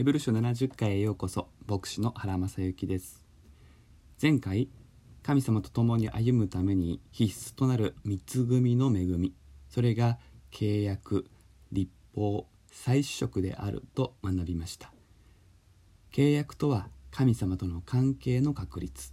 [0.00, 3.22] ヘブル書70回へようこそ牧師の原正幸です。
[4.22, 4.70] 前回
[5.22, 9.34] 神様と共に歩むために必須となる三つ組の恵み。
[9.68, 10.18] それが
[10.52, 11.26] 契約
[11.70, 14.90] 立法再主食であると学びました。
[16.14, 19.12] 契約とは神様との関係の確立。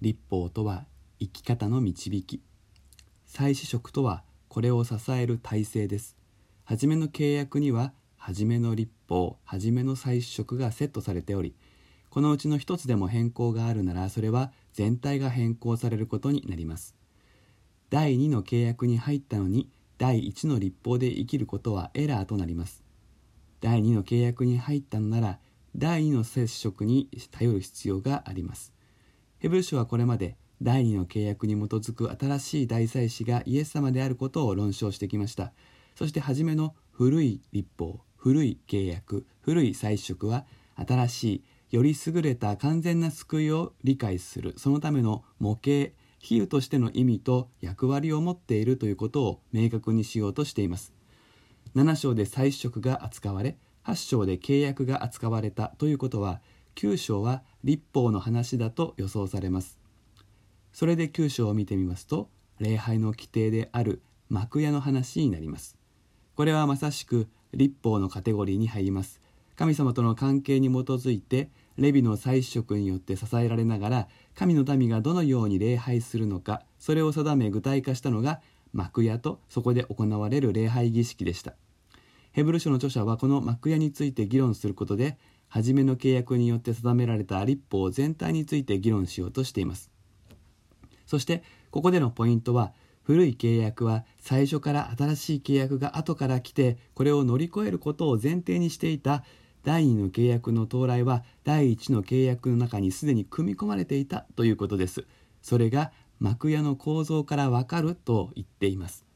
[0.00, 0.86] 立法とは
[1.20, 2.40] 生き方の導き。
[3.26, 6.16] 再主食とはこれを支える体制です。
[6.64, 7.92] 初めの契約には
[8.28, 11.54] 初めの立法初めの再主食がセットされており
[12.10, 16.94] このうちの一つでも変更があるならそれは全体が変更されることになります。
[17.88, 22.84] 第2の契約に入ったのに第1の立法で生きることはエラーとなります。
[23.62, 25.38] 第2の契約に入ったのなら
[25.74, 28.74] 第2の接触に頼る必要があります。
[29.38, 35.54] ヘブル書はこれまで第2の契約に基づく新しい大祭司がイエス様であることを論証してきました。
[35.94, 40.44] そして初めの古い立法古い契約古い祭食は
[40.76, 41.24] 新し
[41.70, 50.92] いより優れた完全な救いを理解するそのための模型比喩としての意味と役割を持っているということを明確にしようとしています。
[51.74, 56.40] 7章で祭食が扱われ8章で契約が扱われたということは
[56.74, 59.78] 9章は立法の話だと予想されます。
[60.72, 65.76] それで9章を見てみますと礼拝の規定である幕屋の話になります。
[66.34, 69.20] これはまさしく立法のカテゴリーに入ります。
[69.56, 78.40] 神様との関係に基づいてレビの祭司職によって支えられながら神の民がどのように礼拝するのかそれを定め具体化したのが
[78.72, 81.54] 幕屋とそこで行われる礼拝儀式でした。
[82.30, 85.18] ヘブル書の著者はこの幕屋について議論することで
[85.48, 89.90] 初めの契約によって定められた立法全体について議論しようとしています。
[91.06, 92.72] そしてここでのポイントは
[93.08, 99.24] 古い契約は最初から新しい契約が後から来てこれを乗り越えることを前提にしていた
[99.64, 105.06] 第2の契約の到来は第1の契約の中にすでに組み込まれていたということです。
[105.40, 109.06] それが幕屋の構造からわかると言っています。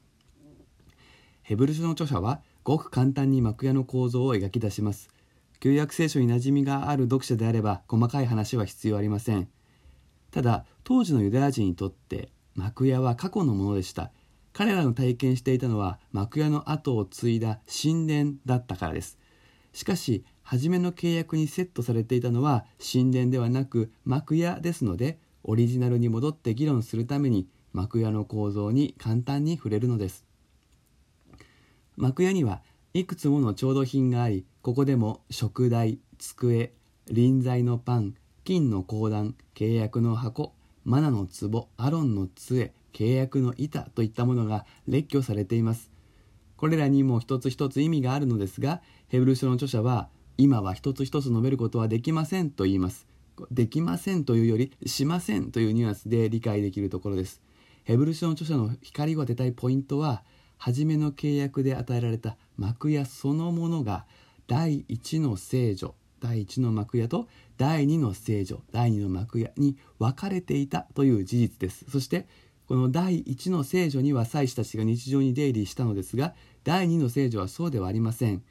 [1.43, 5.11] ヘブル書の著者はごく簡単に幕屋の構造を描き出します。
[5.59, 9.47] 旧約聖書に馴染みがある読者であれば細かい話は必要ありません。
[10.31, 14.11] ただ当時のユダヤ人にとって幕屋は過去のものでした。
[14.53, 19.17] 彼らの体験していたのは幕屋の後を継いだ神殿だったからです。
[19.73, 30.25] しかし初めの契約にセットされていたのは神殿ではなく幕屋ですのでオリジナルに戻って議論するために幕屋の構造に簡単に触れるのです。
[31.97, 32.61] 幕屋には
[32.93, 36.73] いくつもの調度品がありここでも食台机
[37.07, 40.53] 臨在のパン金の講談契約の箱
[40.85, 45.91] マナの壺アロンの杖契約の板といったものが列挙されています。
[46.57, 53.07] これらにも一つ一つ意味があるのですがヘブル書の著者は今は一つ一つ述べることはできませんと言います。
[53.51, 57.41] できませんというよりしませんというニュアンスで理解できるところです。
[57.83, 60.23] ヘブル書の著者の光を当てたいポイントは
[60.57, 64.05] 初めの契約で与えられた幕屋そのものが
[64.47, 71.85] 第一の聖女第一の幕屋と第2の聖女第2の幕屋に分かれていたという事実です。
[71.91, 72.27] そして
[72.65, 78.41] この第1の聖女には祭司たちが日常に出入りしたのですが第2の聖女はそうではありません。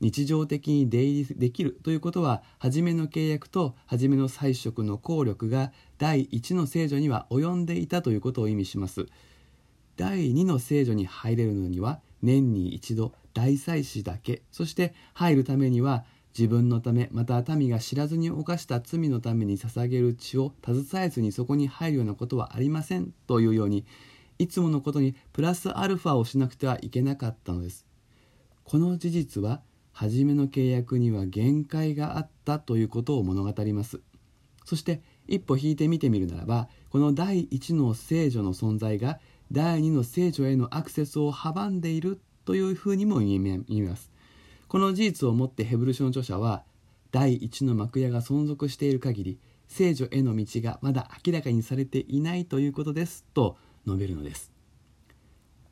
[0.00, 9.06] 日常的に出入りできるということは初めの契約と初めの祭職の効力が第1の聖女には及んでいたということを意味します。
[9.96, 14.42] 第2の聖女に入れるのには年に一度大祭司だけ。
[14.50, 16.04] そして入るためには
[16.36, 23.12] 自分のためまた民が知らずに犯した罪のために捧げる血を携えずにそこに入るようなことはありません。
[23.26, 23.84] というように
[24.38, 27.86] いつものことにプラスアルファをしなくてはいけなかったのです。
[28.64, 32.58] この事実は初めの契約には限界があった。
[32.58, 34.00] ということを物語ります。
[34.64, 42.20] そして一歩引いて見てみるならばこの第一の聖女の存在が第二の聖女へのアクセスを阻んでいる。
[42.44, 44.11] というふうにも言えます。
[44.72, 46.64] この事実をもってヘブル書の著者は
[47.10, 49.38] 第一の幕屋が存続している限り
[49.68, 54.50] 聖女への道がまだ明らかにされていないということですと述べるのです。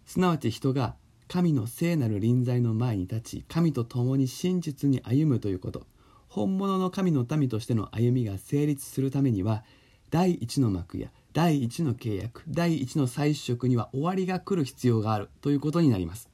[0.05, 0.97] すなわち人が
[1.29, 5.87] 神の聖なる臨在の前に立ち神と共に真実に歩むということ。
[6.29, 9.64] 本物の神の民としての歩みが成立するためには
[10.11, 16.30] 第一の幕や第一の契約第一の祭食には終わりが来る必要があるということになります。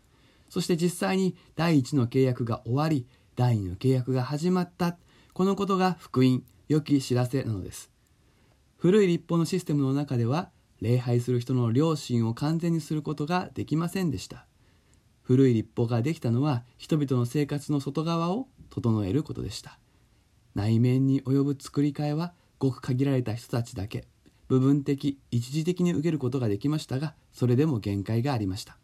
[0.57, 4.97] そして実際に第1の契約が終わり第2の契約が始まった。
[5.35, 7.91] このことが福音良き知らせなのです。
[8.79, 10.49] 古い立法のシステムの中では
[10.81, 14.47] 礼拝する人の良心を完全にすることができませんでした。
[15.21, 19.79] 古い立法ができたのは人々の生活の外側を整えることでした。
[20.55, 24.07] 内面に及ぶ作り替えはごく限られた人たちだけ
[24.49, 28.79] 部分的一時的に受けることができましたがそれでも限界がありました。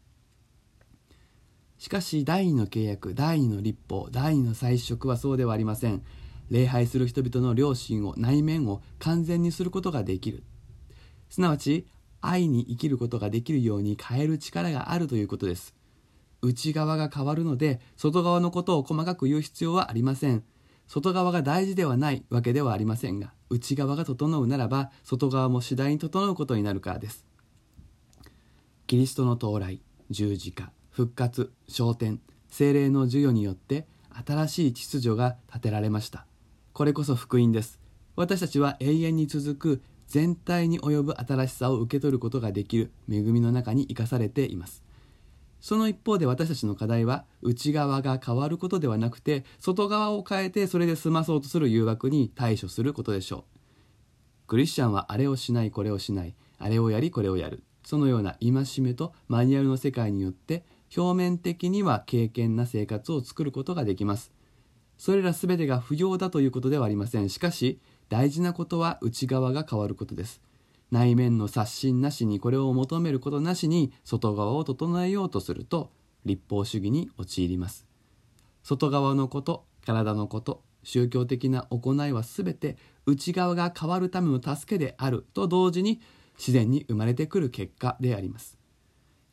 [1.82, 6.04] しかし第二の契約第二の立法第二の祭食はそうではありません。
[6.48, 10.44] 礼拝する人々の良心を内面を完全にすることができる。
[11.28, 11.88] すなわち
[12.20, 15.74] 愛に生きることができるように変える力があるということです。
[16.40, 20.44] 内側が変わるので外側のことを細かく言う必要はありません。
[20.86, 27.26] 外側が大事ではないわけではありませんが内側が整うならば外側も次第に整うことになるからです。
[28.86, 30.70] キリストの到来十字架。
[30.92, 33.86] 復活昇天精霊の授与によって
[34.26, 36.26] 新しい秩序が立てられました。
[36.74, 37.80] これこそ福音です。
[38.14, 44.84] 私たちは永遠に続く全体に及ぶ新しさを受け取ることができる恵みの中に生かされています。
[45.62, 53.46] その一方で私たちの課題は内側が変わることではなくて外側を変えてそれで済まそうとする誘惑に対処することでしょ
[54.46, 54.48] う。
[54.48, 57.62] クリスチャンはあれをしないこれをしないあれをやりこれをやる。
[57.84, 64.32] そのような戒めとマニュアルの世界によって表面的には敬虔な生活を作ることができます。
[64.98, 67.28] それら全てが不要だということではありません。
[67.28, 70.42] しかし大事なことは内側が変わることです。
[70.90, 75.90] 内面の刷新なしにこれを求めることなしに外側を整えようとすると
[76.26, 77.86] 立法主義に陥ります。
[78.62, 86.00] 外側のこと体のこと宗教的な行いは全て内側が変わるための助けであると同時に
[86.36, 88.58] 自然に生まれてくる結果であります。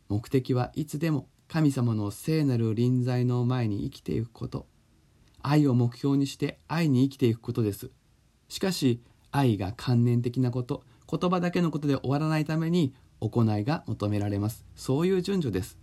[0.07, 4.67] 目的はいつでも神様の聖なる臨在の前に生きていくこと。
[5.41, 7.89] 愛を目標にして愛に生きていくことです。
[8.49, 9.01] しかし
[9.31, 10.83] 愛が観念的なこと。
[11.11, 14.63] 言葉だけのことで終わらないために行いが求められます。
[14.75, 15.79] そういう順序です。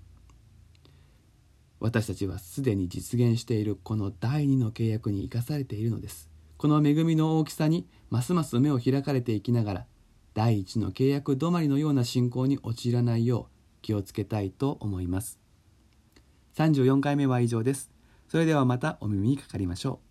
[1.81, 6.31] 私たちはすでに実現しているこの第二の契約に生かされているのです。
[6.59, 9.87] この恵みの大きさにますます目を開かれていきながら
[10.33, 15.46] 第一の契約止まりのような信仰に陥らないよう気をつけたいと思います。
[16.57, 17.91] 34回目は以上です。
[18.29, 20.06] それではまたお耳にかかりましょう。